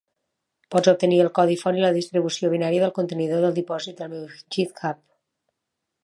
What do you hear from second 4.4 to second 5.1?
github.